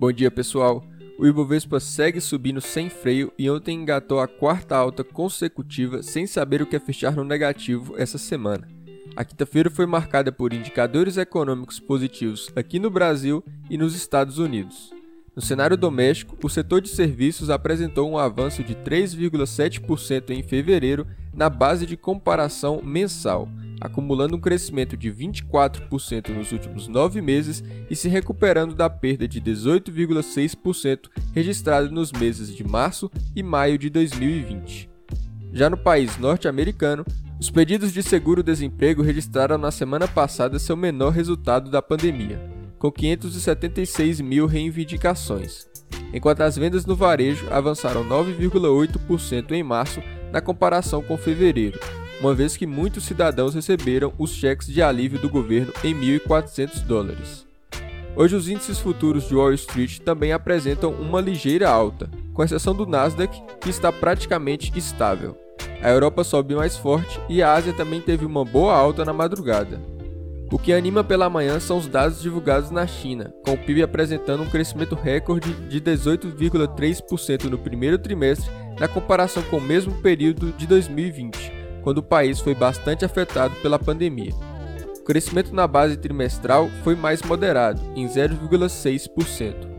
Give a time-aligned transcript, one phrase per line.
[0.00, 0.82] Bom dia, pessoal.
[1.18, 6.62] O Ibovespa segue subindo sem freio e ontem engatou a quarta alta consecutiva sem saber
[6.62, 8.66] o que é fechar no negativo essa semana.
[9.14, 14.90] A quinta-feira foi marcada por indicadores econômicos positivos aqui no Brasil e nos Estados Unidos.
[15.36, 21.50] No cenário doméstico, o setor de serviços apresentou um avanço de 3,7% em fevereiro na
[21.50, 23.46] base de comparação mensal,
[23.80, 29.40] acumulando um crescimento de 24% nos últimos nove meses e se recuperando da perda de
[29.40, 34.90] 18,6% registrada nos meses de março e maio de 2020.
[35.52, 37.04] Já no país norte-americano,
[37.40, 42.38] os pedidos de seguro-desemprego registraram na semana passada seu menor resultado da pandemia,
[42.78, 45.66] com 576 mil reivindicações,
[46.12, 50.00] enquanto as vendas no varejo avançaram 9,8% em março
[50.32, 51.78] na comparação com fevereiro,
[52.20, 57.46] uma vez que muitos cidadãos receberam os cheques de alívio do governo em 1.400 dólares.
[58.16, 62.84] Hoje, os índices futuros de Wall Street também apresentam uma ligeira alta, com exceção do
[62.84, 65.36] Nasdaq, que está praticamente estável.
[65.82, 69.80] A Europa sobe mais forte e a Ásia também teve uma boa alta na madrugada.
[70.50, 74.42] O que anima pela manhã são os dados divulgados na China, com o PIB apresentando
[74.42, 80.66] um crescimento recorde de 18,3% no primeiro trimestre na comparação com o mesmo período de
[80.66, 84.32] 2020 quando o país foi bastante afetado pela pandemia.
[84.98, 89.69] O crescimento na base trimestral foi mais moderado, em 0,6%.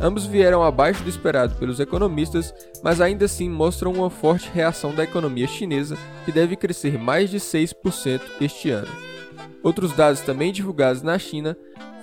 [0.00, 5.02] Ambos vieram abaixo do esperado pelos economistas, mas ainda assim mostram uma forte reação da
[5.02, 8.88] economia chinesa, que deve crescer mais de 6% este ano.
[9.62, 11.56] Outros dados também divulgados na China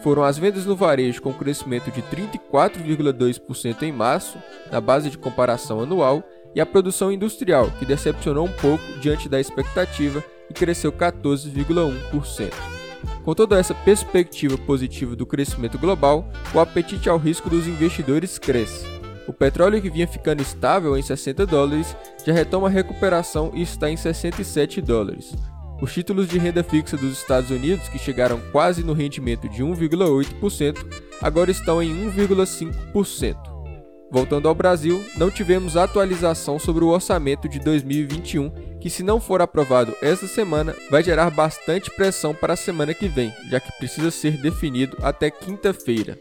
[0.03, 4.37] foram as vendas no varejo com crescimento de 34,2% em março,
[4.69, 6.21] na base de comparação anual,
[6.53, 12.53] e a produção industrial, que decepcionou um pouco diante da expectativa e cresceu 14,1%.
[13.25, 18.85] Com toda essa perspectiva positiva do crescimento global, o apetite ao risco dos investidores cresce.
[19.27, 23.89] O petróleo que vinha ficando estável em 60 dólares já retoma a recuperação e está
[23.89, 25.33] em 67 dólares.
[25.81, 30.85] Os títulos de renda fixa dos Estados Unidos, que chegaram quase no rendimento de 1,8%,
[31.19, 33.35] agora estão em 1,5%.
[34.11, 38.51] Voltando ao Brasil, não tivemos atualização sobre o orçamento de 2021,
[38.85, 43.07] que, se não for aprovado esta semana, vai gerar bastante pressão para a semana que
[43.07, 46.15] vem, já que precisa ser definido até quinta-feira.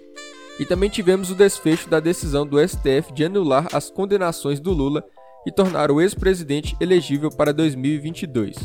[0.58, 5.04] E também tivemos o desfecho da decisão do STF de anular as condenações do Lula
[5.47, 8.56] e tornar o ex-presidente elegível para 2022.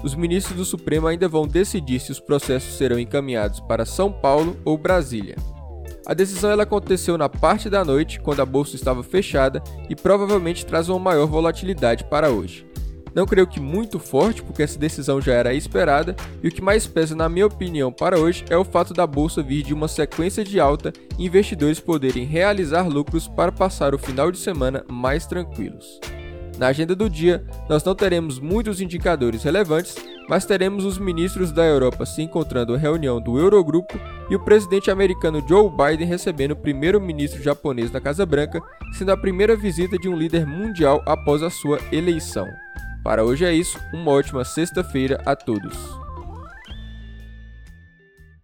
[0.00, 4.60] Os ministros do Supremo ainda vão decidir se os processos serão encaminhados para São Paulo
[4.64, 5.34] ou Brasília.
[6.06, 10.64] A decisão ela aconteceu na parte da noite, quando a bolsa estava fechada, e provavelmente
[10.64, 12.70] traz uma maior volatilidade para hoje.
[13.14, 16.86] Não creio que muito forte, porque essa decisão já era esperada, e o que mais
[16.86, 20.44] pesa, na minha opinião, para hoje é o fato da bolsa vir de uma sequência
[20.44, 26.00] de alta e investidores poderem realizar lucros para passar o final de semana mais tranquilos.
[26.60, 29.96] Na agenda do dia, nós não teremos muitos indicadores relevantes,
[30.28, 34.90] mas teremos os ministros da Europa se encontrando em reunião do Eurogrupo e o presidente
[34.90, 38.60] americano Joe Biden recebendo o primeiro-ministro japonês na Casa Branca,
[38.92, 42.46] sendo a primeira visita de um líder mundial após a sua eleição.
[43.02, 45.99] Para hoje é isso, uma ótima sexta-feira a todos.